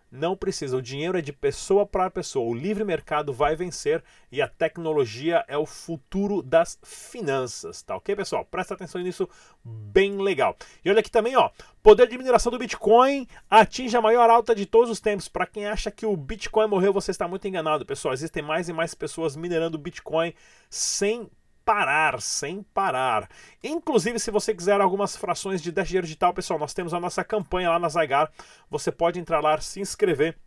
Não 0.09 0.37
precisa. 0.37 0.77
O 0.77 0.81
dinheiro 0.81 1.17
é 1.17 1.21
de 1.21 1.33
pessoa 1.33 1.85
para 1.85 2.09
pessoa. 2.09 2.49
O 2.49 2.53
livre 2.53 2.83
mercado 2.85 3.33
vai 3.33 3.55
vencer 3.55 4.01
e 4.31 4.41
a 4.41 4.47
tecnologia 4.47 5.43
é 5.47 5.57
o 5.57 5.65
futuro 5.65 6.41
das 6.41 6.79
finanças, 6.81 7.81
tá 7.81 7.95
ok, 7.95 8.15
pessoal? 8.15 8.45
Presta 8.45 8.73
atenção 8.73 9.01
nisso, 9.01 9.27
bem 9.63 10.17
legal. 10.17 10.55
E 10.83 10.89
olha 10.89 11.01
aqui 11.01 11.11
também, 11.11 11.35
ó. 11.35 11.49
Poder 11.83 12.07
de 12.07 12.17
mineração 12.17 12.51
do 12.51 12.57
Bitcoin 12.57 13.27
atinge 13.49 13.97
a 13.97 14.01
maior 14.01 14.29
alta 14.29 14.55
de 14.55 14.65
todos 14.65 14.89
os 14.89 15.01
tempos. 15.01 15.27
Para 15.27 15.45
quem 15.45 15.65
acha 15.65 15.91
que 15.91 16.05
o 16.05 16.15
Bitcoin 16.15 16.67
morreu, 16.67 16.93
você 16.93 17.11
está 17.11 17.27
muito 17.27 17.47
enganado, 17.47 17.85
pessoal. 17.85 18.13
Existem 18.13 18.43
mais 18.43 18.69
e 18.69 18.73
mais 18.73 18.95
pessoas 18.95 19.35
minerando 19.35 19.77
Bitcoin 19.77 20.33
sem 20.69 21.29
parar, 21.67 22.21
sem 22.21 22.63
parar. 22.63 23.27
Inclusive, 23.61 24.17
se 24.19 24.31
você 24.31 24.55
quiser 24.55 24.79
algumas 24.79 25.17
frações 25.17 25.61
de 25.61 25.69
Dash 25.69 25.89
Dinheiro 25.89 26.07
Digital, 26.07 26.33
pessoal, 26.33 26.57
nós 26.57 26.73
temos 26.73 26.93
a 26.93 26.99
nossa 26.99 27.25
campanha 27.25 27.71
lá 27.71 27.77
na 27.77 27.89
Zygar. 27.89 28.31
Você 28.69 28.89
pode 28.89 29.19
entrar 29.19 29.41
lá, 29.41 29.59
se 29.59 29.81
inscrever 29.81 30.37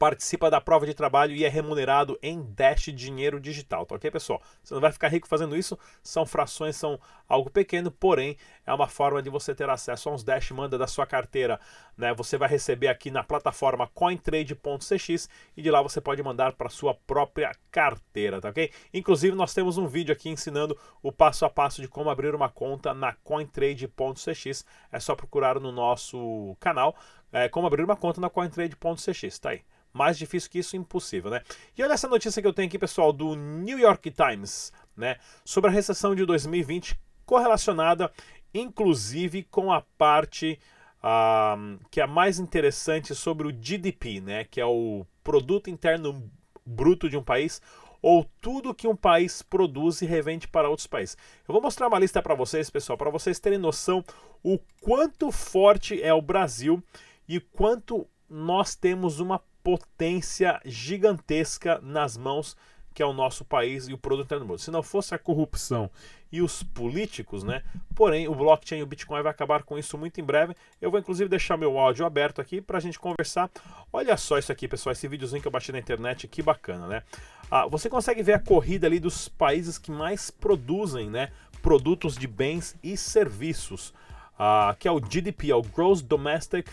participa 0.00 0.50
da 0.50 0.62
prova 0.62 0.86
de 0.86 0.94
trabalho 0.94 1.34
e 1.34 1.44
é 1.44 1.48
remunerado 1.50 2.18
em 2.22 2.42
Dash 2.54 2.84
dinheiro 2.84 3.38
digital, 3.38 3.84
tá 3.84 3.96
ok, 3.96 4.10
pessoal? 4.10 4.40
Você 4.64 4.72
não 4.72 4.80
vai 4.80 4.90
ficar 4.90 5.08
rico 5.08 5.28
fazendo 5.28 5.54
isso, 5.54 5.78
são 6.02 6.24
frações, 6.24 6.74
são 6.74 6.98
algo 7.28 7.50
pequeno, 7.50 7.90
porém 7.90 8.34
é 8.64 8.72
uma 8.72 8.88
forma 8.88 9.22
de 9.22 9.28
você 9.28 9.54
ter 9.54 9.68
acesso 9.68 10.08
a 10.08 10.12
uns 10.14 10.24
Dash, 10.24 10.52
manda 10.52 10.78
da 10.78 10.86
sua 10.86 11.04
carteira, 11.04 11.60
né? 11.98 12.14
Você 12.14 12.38
vai 12.38 12.48
receber 12.48 12.88
aqui 12.88 13.10
na 13.10 13.22
plataforma 13.22 13.88
cointrade.cx 13.88 15.28
e 15.54 15.60
de 15.60 15.70
lá 15.70 15.82
você 15.82 16.00
pode 16.00 16.22
mandar 16.22 16.54
para 16.54 16.70
sua 16.70 16.94
própria 16.94 17.52
carteira, 17.70 18.40
tá 18.40 18.48
ok? 18.48 18.72
Inclusive 18.94 19.36
nós 19.36 19.52
temos 19.52 19.76
um 19.76 19.86
vídeo 19.86 20.14
aqui 20.14 20.30
ensinando 20.30 20.78
o 21.02 21.12
passo 21.12 21.44
a 21.44 21.50
passo 21.50 21.82
de 21.82 21.88
como 21.88 22.08
abrir 22.08 22.34
uma 22.34 22.48
conta 22.48 22.94
na 22.94 23.12
cointrade.cx, 23.12 24.64
é 24.90 24.98
só 24.98 25.14
procurar 25.14 25.60
no 25.60 25.70
nosso 25.70 26.56
canal, 26.58 26.96
é, 27.32 27.48
como 27.48 27.66
abrir 27.66 27.84
uma 27.84 27.96
conta 27.96 28.20
na 28.20 28.30
cointrade.cx, 28.30 29.38
tá 29.38 29.50
aí. 29.50 29.62
Mais 29.92 30.16
difícil 30.16 30.50
que 30.50 30.58
isso, 30.58 30.76
impossível, 30.76 31.30
né? 31.30 31.42
E 31.76 31.82
olha 31.82 31.92
essa 31.92 32.06
notícia 32.06 32.40
que 32.40 32.46
eu 32.46 32.52
tenho 32.52 32.68
aqui, 32.68 32.78
pessoal, 32.78 33.12
do 33.12 33.34
New 33.34 33.78
York 33.78 34.10
Times, 34.10 34.72
né? 34.96 35.16
Sobre 35.44 35.68
a 35.70 35.72
recessão 35.72 36.14
de 36.14 36.24
2020, 36.24 36.98
correlacionada, 37.26 38.12
inclusive, 38.54 39.42
com 39.44 39.72
a 39.72 39.82
parte 39.98 40.60
uh, 40.98 41.78
que 41.90 42.00
é 42.00 42.06
mais 42.06 42.38
interessante 42.38 43.14
sobre 43.14 43.48
o 43.48 43.52
GDP, 43.52 44.20
né? 44.20 44.44
Que 44.44 44.60
é 44.60 44.66
o 44.66 45.04
Produto 45.24 45.68
Interno 45.68 46.30
Bruto 46.64 47.08
de 47.08 47.16
um 47.16 47.22
país, 47.22 47.60
ou 48.00 48.24
tudo 48.40 48.74
que 48.74 48.86
um 48.86 48.96
país 48.96 49.42
produz 49.42 50.02
e 50.02 50.06
revende 50.06 50.46
para 50.46 50.68
outros 50.68 50.86
países. 50.86 51.16
Eu 51.46 51.52
vou 51.52 51.60
mostrar 51.60 51.88
uma 51.88 51.98
lista 51.98 52.22
para 52.22 52.34
vocês, 52.34 52.70
pessoal, 52.70 52.96
para 52.96 53.10
vocês 53.10 53.40
terem 53.40 53.58
noção 53.58 54.04
o 54.42 54.58
quanto 54.80 55.30
forte 55.30 56.00
é 56.00 56.14
o 56.14 56.22
Brasil 56.22 56.82
e 57.30 57.38
quanto 57.38 58.08
nós 58.28 58.74
temos 58.74 59.20
uma 59.20 59.40
potência 59.62 60.60
gigantesca 60.64 61.78
nas 61.80 62.16
mãos 62.16 62.56
que 62.92 63.00
é 63.00 63.06
o 63.06 63.12
nosso 63.12 63.44
país 63.44 63.86
e 63.86 63.92
o 63.92 63.98
produto 63.98 64.26
interno 64.26 64.44
mundo. 64.44 64.58
Se 64.58 64.68
não 64.68 64.82
fosse 64.82 65.14
a 65.14 65.18
corrupção 65.18 65.88
e 66.32 66.42
os 66.42 66.64
políticos, 66.64 67.44
né? 67.44 67.62
Porém, 67.94 68.26
o 68.26 68.34
blockchain 68.34 68.80
e 68.80 68.82
o 68.82 68.86
Bitcoin 68.86 69.22
vai 69.22 69.30
acabar 69.30 69.62
com 69.62 69.78
isso 69.78 69.96
muito 69.96 70.20
em 70.20 70.24
breve. 70.24 70.56
Eu 70.82 70.90
vou 70.90 70.98
inclusive 70.98 71.30
deixar 71.30 71.56
meu 71.56 71.78
áudio 71.78 72.04
aberto 72.04 72.40
aqui 72.40 72.60
para 72.60 72.78
a 72.78 72.80
gente 72.80 72.98
conversar. 72.98 73.48
Olha 73.92 74.16
só 74.16 74.36
isso 74.36 74.50
aqui, 74.50 74.66
pessoal, 74.66 74.92
esse 74.92 75.06
videozinho 75.06 75.40
que 75.40 75.46
eu 75.46 75.52
baixei 75.52 75.72
na 75.72 75.78
internet, 75.78 76.26
que 76.26 76.42
bacana, 76.42 76.88
né? 76.88 77.04
Ah, 77.48 77.68
você 77.68 77.88
consegue 77.88 78.24
ver 78.24 78.32
a 78.32 78.40
corrida 78.40 78.88
ali 78.88 78.98
dos 78.98 79.28
países 79.28 79.78
que 79.78 79.92
mais 79.92 80.32
produzem, 80.32 81.08
né? 81.08 81.30
Produtos 81.62 82.16
de 82.16 82.26
bens 82.26 82.76
e 82.82 82.96
serviços, 82.96 83.94
ah, 84.36 84.74
que 84.76 84.88
é 84.88 84.90
o 84.90 84.98
GDP, 84.98 85.52
é 85.52 85.54
o 85.54 85.62
Gross 85.62 86.02
Domestic 86.02 86.66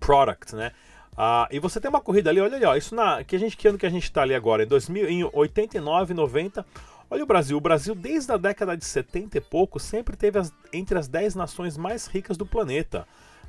Product, 0.00 0.56
né? 0.56 0.72
Ah, 1.16 1.46
e 1.50 1.58
você 1.58 1.80
tem 1.80 1.88
uma 1.88 2.00
corrida 2.00 2.30
ali, 2.30 2.40
olha 2.40 2.56
ali, 2.56 2.64
ó, 2.64 2.74
isso 2.74 2.94
na 2.94 3.22
que 3.22 3.36
a 3.36 3.38
gente 3.38 3.56
que 3.56 3.68
ano 3.68 3.76
que 3.76 3.86
a 3.86 3.90
gente 3.90 4.04
está 4.04 4.22
ali 4.22 4.34
agora, 4.34 4.62
em 4.62 4.66
2000, 4.66 5.08
em 5.08 5.30
89, 5.32 6.14
90. 6.14 6.64
Olha 7.10 7.24
o 7.24 7.26
Brasil, 7.26 7.56
o 7.56 7.60
Brasil 7.60 7.94
desde 7.94 8.32
a 8.32 8.36
década 8.36 8.76
de 8.76 8.84
70 8.84 9.36
e 9.36 9.40
pouco 9.40 9.80
sempre 9.80 10.16
teve 10.16 10.38
as, 10.38 10.52
entre 10.72 10.96
as 10.96 11.08
10 11.08 11.34
nações 11.34 11.76
mais 11.76 12.06
ricas 12.06 12.36
do 12.36 12.46
planeta, 12.46 13.06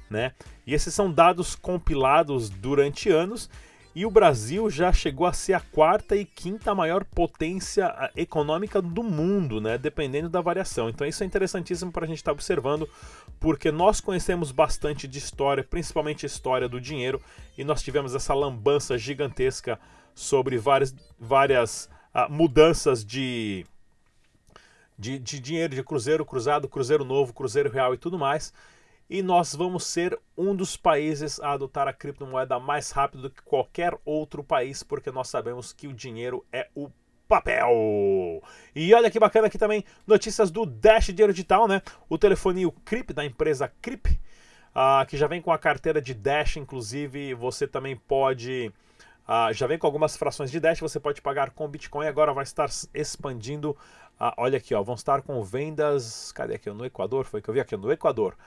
né? 0.09 0.33
E 0.65 0.73
esses 0.73 0.93
são 0.93 1.11
dados 1.11 1.55
compilados 1.55 2.49
durante 2.49 3.09
anos 3.09 3.49
e 3.93 4.05
o 4.05 4.11
Brasil 4.11 4.69
já 4.69 4.93
chegou 4.93 5.27
a 5.27 5.33
ser 5.33 5.53
a 5.53 5.59
quarta 5.59 6.15
e 6.15 6.23
quinta 6.25 6.73
maior 6.73 7.03
potência 7.03 7.87
ah, 7.87 8.09
econômica 8.15 8.81
do 8.81 9.03
mundo, 9.03 9.59
né? 9.59 9.77
Dependendo 9.77 10.29
da 10.29 10.39
variação. 10.39 10.89
Então 10.89 11.05
isso 11.05 11.23
é 11.23 11.25
interessantíssimo 11.25 11.91
para 11.91 12.05
a 12.05 12.07
gente 12.07 12.17
estar 12.17 12.31
tá 12.31 12.33
observando, 12.33 12.89
porque 13.39 13.71
nós 13.71 13.99
conhecemos 13.99 14.51
bastante 14.51 15.07
de 15.07 15.17
história, 15.17 15.63
principalmente 15.63 16.25
história 16.25 16.69
do 16.69 16.79
dinheiro, 16.79 17.21
e 17.57 17.63
nós 17.63 17.83
tivemos 17.83 18.15
essa 18.15 18.33
lambança 18.33 18.97
gigantesca 18.97 19.77
sobre 20.15 20.57
várias, 20.57 20.95
várias 21.19 21.89
uh, 22.15 22.31
mudanças 22.31 23.03
de, 23.03 23.65
de, 24.97 25.19
de 25.19 25.39
dinheiro, 25.39 25.75
de 25.75 25.83
cruzeiro, 25.83 26.25
cruzado, 26.25 26.69
cruzeiro 26.69 27.03
novo, 27.03 27.33
cruzeiro 27.33 27.69
real 27.69 27.93
e 27.93 27.97
tudo 27.97 28.17
mais 28.17 28.53
e 29.11 29.21
nós 29.21 29.53
vamos 29.53 29.85
ser 29.85 30.17
um 30.37 30.55
dos 30.55 30.77
países 30.77 31.37
a 31.41 31.51
adotar 31.51 31.85
a 31.85 31.91
criptomoeda 31.91 32.57
mais 32.61 32.91
rápido 32.91 33.23
do 33.23 33.29
que 33.29 33.41
qualquer 33.41 33.93
outro 34.05 34.41
país, 34.41 34.83
porque 34.83 35.11
nós 35.11 35.27
sabemos 35.27 35.73
que 35.73 35.85
o 35.85 35.91
dinheiro 35.91 36.45
é 36.49 36.69
o 36.73 36.89
papel. 37.27 38.41
E 38.73 38.93
olha 38.93 39.11
que 39.11 39.19
bacana 39.19 39.47
aqui 39.47 39.57
também, 39.57 39.83
notícias 40.07 40.49
do 40.49 40.65
Dash 40.65 41.07
Dinheiro 41.07 41.33
Digital, 41.33 41.67
né? 41.67 41.81
O 42.07 42.17
telefoninho 42.17 42.71
CRIP 42.85 43.11
da 43.11 43.25
empresa 43.25 43.69
CRIP, 43.81 44.11
uh, 44.11 45.05
que 45.05 45.17
já 45.17 45.27
vem 45.27 45.41
com 45.41 45.51
a 45.51 45.57
carteira 45.57 46.01
de 46.01 46.13
Dash, 46.13 46.55
inclusive 46.55 47.33
você 47.33 47.67
também 47.67 47.97
pode... 47.97 48.71
Uh, 49.27 49.53
já 49.53 49.67
vem 49.67 49.77
com 49.77 49.87
algumas 49.87 50.15
frações 50.15 50.49
de 50.49 50.57
Dash, 50.57 50.79
você 50.79 51.01
pode 51.01 51.21
pagar 51.21 51.49
com 51.49 51.67
Bitcoin, 51.67 52.07
agora 52.07 52.31
vai 52.31 52.43
estar 52.43 52.69
expandindo. 52.93 53.71
Uh, 54.17 54.31
olha 54.37 54.57
aqui, 54.57 54.73
ó, 54.73 54.81
vão 54.81 54.95
estar 54.95 55.21
com 55.21 55.43
vendas. 55.43 56.31
Cadê 56.31 56.55
aqui? 56.55 56.69
No 56.69 56.85
Equador? 56.85 57.25
Foi 57.25 57.41
que 57.41 57.49
eu 57.49 57.53
vi 57.53 57.59
aqui, 57.59 57.75
no 57.75 57.91
Equador. 57.91 58.37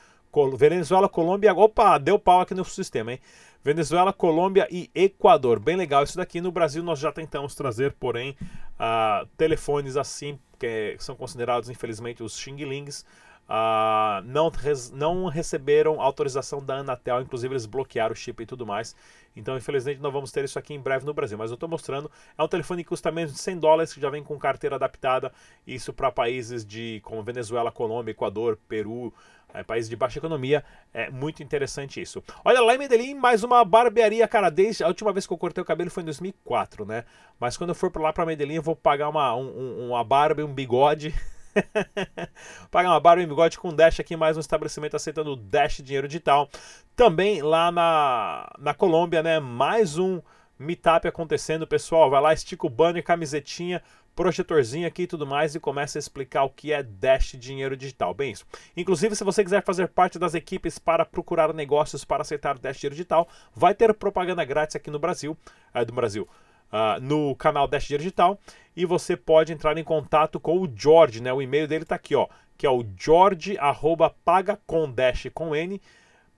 Venezuela, 0.56 1.08
Colômbia. 1.08 1.54
Opa, 1.54 1.98
deu 1.98 2.18
pau 2.18 2.40
aqui 2.40 2.54
no 2.54 2.64
sistema, 2.64 3.12
hein? 3.12 3.20
Venezuela, 3.62 4.12
Colômbia 4.12 4.68
e 4.70 4.90
Equador. 4.94 5.58
Bem 5.58 5.76
legal 5.76 6.04
isso 6.04 6.16
daqui. 6.16 6.40
No 6.40 6.52
Brasil 6.52 6.82
nós 6.82 6.98
já 6.98 7.10
tentamos 7.10 7.54
trazer, 7.54 7.92
porém, 7.92 8.36
uh, 8.74 9.26
telefones 9.38 9.96
assim, 9.96 10.38
que 10.58 10.96
são 10.98 11.16
considerados, 11.16 11.70
infelizmente, 11.70 12.22
os 12.22 12.38
xing-lings. 12.38 13.06
Uh, 13.46 14.24
não, 14.24 14.50
não 14.92 15.26
receberam 15.26 16.00
autorização 16.00 16.64
da 16.64 16.76
Anatel, 16.76 17.20
inclusive 17.20 17.52
eles 17.52 17.66
bloquearam 17.66 18.12
o 18.12 18.16
chip 18.16 18.42
e 18.42 18.46
tudo 18.46 18.66
mais. 18.66 18.96
Então, 19.36 19.56
infelizmente, 19.56 20.00
não 20.00 20.10
vamos 20.10 20.30
ter 20.30 20.44
isso 20.44 20.58
aqui 20.58 20.74
em 20.74 20.80
breve 20.80 21.04
no 21.04 21.12
Brasil. 21.12 21.36
Mas 21.36 21.50
eu 21.50 21.54
estou 21.54 21.68
mostrando. 21.68 22.10
É 22.36 22.42
um 22.42 22.48
telefone 22.48 22.82
que 22.82 22.88
custa 22.88 23.10
menos 23.10 23.32
de 23.32 23.38
100 23.38 23.58
dólares, 23.58 23.92
que 23.92 24.00
já 24.00 24.08
vem 24.08 24.22
com 24.22 24.38
carteira 24.38 24.76
adaptada. 24.76 25.32
Isso 25.66 25.92
para 25.92 26.10
países 26.10 26.64
de 26.64 27.00
como 27.02 27.22
Venezuela, 27.22 27.72
Colômbia, 27.72 28.12
Equador, 28.12 28.58
Peru, 28.68 29.12
é, 29.54 29.62
países 29.62 29.88
de 29.88 29.96
baixa 29.96 30.18
economia. 30.18 30.64
É 30.92 31.08
muito 31.08 31.42
interessante 31.42 32.02
isso. 32.02 32.22
Olha, 32.44 32.60
lá 32.60 32.74
em 32.74 32.78
Medellín, 32.78 33.14
mais 33.14 33.44
uma 33.44 33.64
barbearia, 33.64 34.26
cara. 34.26 34.50
Desde 34.50 34.82
a 34.82 34.88
última 34.88 35.12
vez 35.12 35.26
que 35.26 35.32
eu 35.32 35.38
cortei 35.38 35.62
o 35.62 35.64
cabelo 35.64 35.90
foi 35.90 36.02
em 36.02 36.06
2004, 36.06 36.84
né? 36.84 37.04
Mas 37.38 37.56
quando 37.56 37.70
eu 37.70 37.74
for 37.74 37.90
lá 38.00 38.12
para 38.12 38.26
Medellín, 38.26 38.54
eu 38.54 38.62
vou 38.62 38.74
pagar 38.74 39.08
uma, 39.08 39.34
um, 39.34 39.88
uma 39.88 40.02
barba 40.02 40.40
e 40.40 40.44
um 40.44 40.52
bigode. 40.52 41.14
pagar 42.70 42.90
uma 42.90 43.00
barba 43.00 43.22
e 43.22 43.26
um 43.26 43.28
bigode 43.28 43.58
com 43.58 43.72
Dash 43.72 44.00
aqui, 44.00 44.16
mais 44.16 44.36
um 44.36 44.40
estabelecimento 44.40 44.96
aceitando 44.96 45.36
Dash 45.36 45.76
dinheiro 45.76 46.08
digital. 46.08 46.48
Também 46.96 47.40
lá 47.40 47.70
na, 47.70 48.52
na 48.58 48.74
Colômbia, 48.74 49.22
né? 49.22 49.38
Mais 49.38 49.96
um 49.98 50.20
meetup 50.58 51.06
acontecendo, 51.06 51.66
pessoal. 51.66 52.10
Vai 52.10 52.20
lá, 52.20 52.32
estica 52.32 52.66
o 52.66 52.70
banner, 52.70 53.04
camisetinha 53.04 53.80
projetorzinho 54.14 54.86
aqui 54.86 55.02
e 55.02 55.06
tudo 55.06 55.26
mais 55.26 55.54
e 55.54 55.60
começa 55.60 55.98
a 55.98 56.00
explicar 56.00 56.44
o 56.44 56.50
que 56.50 56.72
é 56.72 56.82
Dash 56.82 57.36
Dinheiro 57.38 57.76
Digital. 57.76 58.14
Bem, 58.14 58.32
isso. 58.32 58.46
Inclusive, 58.76 59.16
se 59.16 59.24
você 59.24 59.42
quiser 59.42 59.62
fazer 59.62 59.88
parte 59.88 60.18
das 60.18 60.34
equipes 60.34 60.78
para 60.78 61.04
procurar 61.04 61.52
negócios 61.52 62.04
para 62.04 62.22
aceitar 62.22 62.58
Dash 62.58 62.78
Dinheiro 62.78 62.96
Digital, 62.96 63.28
vai 63.54 63.74
ter 63.74 63.92
propaganda 63.94 64.44
grátis 64.44 64.76
aqui 64.76 64.90
no 64.90 64.98
Brasil, 64.98 65.36
é, 65.72 65.84
do 65.84 65.92
Brasil, 65.92 66.28
uh, 66.72 67.00
no 67.00 67.34
canal 67.36 67.68
Dash 67.68 67.84
Digital 67.84 68.38
e 68.76 68.84
você 68.84 69.16
pode 69.16 69.52
entrar 69.52 69.78
em 69.78 69.84
contato 69.84 70.40
com 70.40 70.60
o 70.60 70.68
George, 70.74 71.22
né? 71.22 71.32
O 71.32 71.40
e-mail 71.40 71.68
dele 71.68 71.84
está 71.84 71.94
aqui, 71.94 72.16
ó, 72.16 72.26
que 72.56 72.66
é 72.66 72.70
o 72.70 72.84
george@pagacomdash 72.96 75.28
com 75.32 75.54
n 75.54 75.80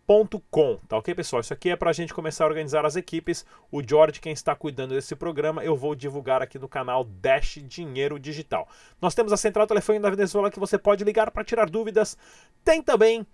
Com, 0.07 0.77
tá 0.87 0.97
ok, 0.97 1.17
pessoal? 1.17 1.41
Isso 1.41 1.53
aqui 1.53 1.71
é 1.71 1.75
para 1.75 1.91
a 1.91 1.93
gente 1.93 2.15
começar 2.15 2.45
a 2.45 2.47
organizar 2.47 2.87
as 2.87 2.95
equipes. 2.95 3.45
O 3.73 3.83
George, 3.83 4.21
quem 4.21 4.33
está 4.33 4.55
cuidando 4.55 4.95
desse 4.95 5.17
programa, 5.17 5.65
eu 5.65 5.77
vou 5.77 5.97
divulgar 5.97 6.41
aqui 6.41 6.61
no 6.61 6.69
canal 6.69 7.03
Dash 7.03 7.59
Dinheiro 7.65 8.17
Digital. 8.17 8.69
Nós 9.03 9.17
temos 9.17 9.33
a 9.33 9.37
central 9.37 9.67
telefone 9.67 9.99
da 9.99 10.09
Venezuela 10.09 10.49
que 10.49 10.61
você 10.61 10.79
pode 10.79 11.03
ligar 11.03 11.33
para 11.33 11.43
tirar 11.43 11.69
dúvidas. 11.69 12.17
Tem 12.65 12.81
também 12.81 13.27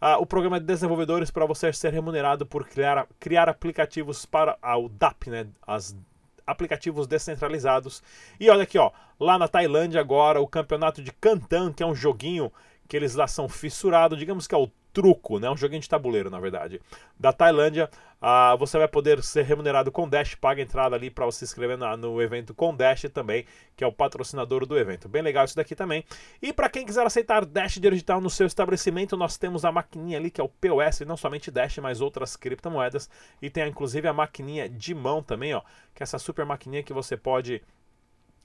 ah, 0.00 0.18
o 0.18 0.26
programa 0.26 0.58
de 0.58 0.66
desenvolvedores 0.66 1.30
para 1.30 1.46
você 1.46 1.72
ser 1.72 1.92
remunerado 1.92 2.44
por 2.44 2.66
criar, 2.66 3.06
criar 3.20 3.48
aplicativos 3.48 4.26
para 4.26 4.58
ah, 4.60 4.76
o 4.76 4.88
DAP, 4.88 5.30
né? 5.30 5.46
As 5.64 5.96
aplicativos 6.44 7.06
descentralizados. 7.06 8.02
E 8.40 8.50
olha 8.50 8.64
aqui, 8.64 8.78
ó, 8.78 8.90
lá 9.18 9.38
na 9.38 9.46
Tailândia 9.46 10.00
agora, 10.00 10.40
o 10.40 10.48
campeonato 10.48 11.00
de 11.00 11.12
Cantan, 11.12 11.72
que 11.72 11.84
é 11.84 11.86
um 11.86 11.94
joguinho 11.94 12.52
que 12.88 12.96
eles 12.96 13.14
lá 13.14 13.28
são 13.28 13.48
fissurados, 13.48 14.18
digamos 14.18 14.46
que 14.48 14.54
é 14.54 14.58
o 14.58 14.70
truco, 14.96 15.38
né? 15.38 15.50
Um 15.50 15.56
joguinho 15.58 15.82
de 15.82 15.88
tabuleiro, 15.90 16.30
na 16.30 16.40
verdade. 16.40 16.80
Da 17.20 17.30
Tailândia, 17.30 17.90
uh, 18.18 18.56
você 18.56 18.78
vai 18.78 18.88
poder 18.88 19.22
ser 19.22 19.44
remunerado 19.44 19.92
com 19.92 20.08
Dash, 20.08 20.34
paga 20.34 20.62
entrada 20.62 20.96
ali 20.96 21.10
para 21.10 21.26
você 21.26 21.40
se 21.40 21.44
inscrever 21.44 21.76
na, 21.76 21.94
no 21.98 22.22
evento 22.22 22.54
com 22.54 22.74
Dash 22.74 23.02
também, 23.12 23.44
que 23.76 23.84
é 23.84 23.86
o 23.86 23.92
patrocinador 23.92 24.64
do 24.64 24.78
evento. 24.78 25.06
Bem 25.06 25.20
legal 25.20 25.44
isso 25.44 25.54
daqui 25.54 25.74
também. 25.74 26.02
E 26.40 26.50
para 26.50 26.70
quem 26.70 26.86
quiser 26.86 27.04
aceitar 27.04 27.44
Dash 27.44 27.74
digital 27.74 28.22
no 28.22 28.30
seu 28.30 28.46
estabelecimento, 28.46 29.18
nós 29.18 29.36
temos 29.36 29.66
a 29.66 29.70
maquininha 29.70 30.16
ali 30.16 30.30
que 30.30 30.40
é 30.40 30.44
o 30.44 30.48
POS, 30.48 31.00
não 31.00 31.18
somente 31.18 31.50
Dash, 31.50 31.76
mas 31.76 32.00
outras 32.00 32.34
criptomoedas. 32.34 33.10
E 33.42 33.50
tem 33.50 33.68
inclusive 33.68 34.08
a 34.08 34.14
maquininha 34.14 34.66
de 34.66 34.94
mão 34.94 35.22
também, 35.22 35.52
ó, 35.52 35.60
que 35.94 36.02
é 36.02 36.04
essa 36.04 36.18
super 36.18 36.46
maquininha 36.46 36.82
que 36.82 36.94
você 36.94 37.18
pode 37.18 37.60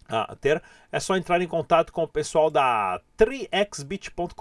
a 0.08 0.36
ter, 0.36 0.62
é 0.92 1.00
só 1.00 1.16
entrar 1.16 1.42
em 1.42 1.48
contato 1.48 1.92
com 1.94 2.04
o 2.04 2.08
pessoal 2.08 2.50
da 2.50 3.02
3xbit.com.br, 3.18 4.36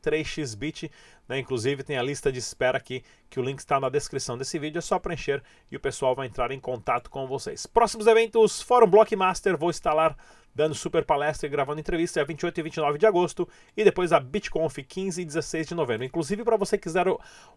3xbit, 0.00 0.90
né? 1.28 1.38
inclusive 1.38 1.82
tem 1.82 1.98
a 1.98 2.02
lista 2.02 2.32
de 2.32 2.38
espera 2.38 2.78
aqui, 2.78 3.04
que 3.28 3.38
o 3.38 3.42
link 3.42 3.58
está 3.58 3.78
na 3.78 3.88
descrição 3.88 4.38
desse 4.38 4.58
vídeo, 4.58 4.78
é 4.78 4.82
só 4.82 4.98
preencher 4.98 5.42
e 5.70 5.76
o 5.76 5.80
pessoal 5.80 6.14
vai 6.14 6.26
entrar 6.26 6.50
em 6.50 6.60
contato 6.60 7.10
com 7.10 7.26
vocês. 7.26 7.66
Próximos 7.66 8.06
eventos, 8.06 8.62
Fórum 8.62 8.86
Blockmaster, 8.86 9.56
vou 9.56 9.70
instalar 9.70 10.16
dando 10.54 10.74
super 10.74 11.04
palestra 11.04 11.46
e 11.46 11.50
gravando 11.50 11.80
entrevista 11.80 12.20
é 12.20 12.24
28 12.24 12.60
e 12.60 12.62
29 12.62 12.98
de 12.98 13.06
agosto 13.06 13.48
e 13.76 13.84
depois 13.84 14.12
a 14.12 14.20
BitConf 14.20 14.76
15 14.76 15.22
e 15.22 15.24
16 15.24 15.68
de 15.68 15.74
novembro. 15.74 16.04
Inclusive, 16.04 16.44
para 16.44 16.56
você 16.56 16.76
quiser 16.76 17.06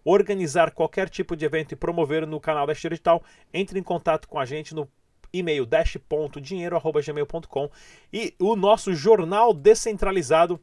organizar 0.03 0.71
qualquer 0.71 1.09
tipo 1.09 1.35
de 1.35 1.45
evento 1.45 1.73
e 1.73 1.75
promover 1.75 2.25
no 2.25 2.39
canal 2.39 2.65
da 2.65 2.73
Digital, 2.73 3.23
entre 3.53 3.79
em 3.79 3.83
contato 3.83 4.27
com 4.27 4.39
a 4.39 4.45
gente 4.45 4.73
no 4.73 4.89
e-mail 5.32 5.65
dash.dinheiro.gmail.com 5.65 7.70
e 8.12 8.36
o 8.39 8.55
nosso 8.55 8.94
jornal 8.94 9.53
descentralizado. 9.53 10.60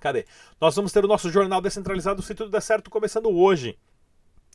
Cadê? 0.00 0.24
Nós 0.60 0.76
vamos 0.76 0.92
ter 0.92 1.04
o 1.04 1.08
nosso 1.08 1.30
jornal 1.30 1.60
descentralizado, 1.60 2.22
se 2.22 2.34
tudo 2.34 2.50
der 2.50 2.62
certo, 2.62 2.90
começando 2.90 3.30
hoje. 3.30 3.78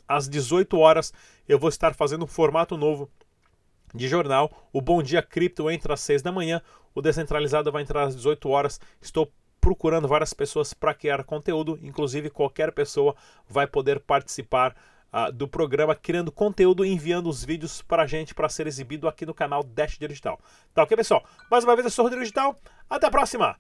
Às 0.08 0.30
18 0.30 0.78
horas, 0.78 1.14
eu 1.48 1.60
vou 1.60 1.70
estar 1.70 1.94
fazendo 1.94 2.26
um 2.26 2.28
formato 2.28 2.78
novo 2.78 3.10
de 3.94 4.08
jornal. 4.08 4.52
O 4.72 4.82
Bom 4.82 5.04
Dia 5.04 5.22
Cripto 5.22 5.70
entra 5.70 5.94
às 5.94 6.02
6 6.02 6.22
da 6.22 6.32
manhã, 6.32 6.62
o 6.96 7.02
Descentralizado 7.02 7.72
vai 7.72 7.84
entrar 7.84 8.04
às 8.04 8.16
18 8.16 8.50
horas. 8.50 8.80
Estou 9.02 9.32
procurando 9.60 10.10
várias 10.10 10.34
pessoas 10.34 10.74
para 10.74 10.94
criar 10.94 11.24
conteúdo, 11.24 11.80
inclusive 11.82 12.30
qualquer 12.30 12.74
pessoa 12.74 13.16
vai 13.48 13.66
poder 13.66 14.00
participar 14.00 14.76
uh, 15.14 15.32
do 15.32 15.48
programa, 15.48 15.96
criando 15.96 16.32
conteúdo 16.32 16.84
e 16.84 16.92
enviando 16.92 17.30
os 17.30 17.46
vídeos 17.46 17.82
para 17.82 18.04
a 18.04 18.08
gente 18.08 18.34
para 18.34 18.50
ser 18.50 18.68
exibido 18.68 19.08
aqui 19.08 19.26
no 19.26 19.34
canal 19.34 19.64
Dash 19.64 19.98
Digital. 19.98 20.40
Tá 20.74 20.84
ok, 20.84 20.98
pessoal? 20.98 21.24
Mais 21.50 21.64
uma 21.64 21.76
vez 21.76 21.86
eu 21.86 21.92
sou 21.92 22.04
o 22.04 22.06
Rodrigo 22.08 22.24
Digital. 22.24 22.60
Até 22.90 23.08
a 23.08 23.12
próxima. 23.12 23.56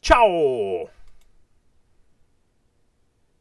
Tchau! 0.00 1.03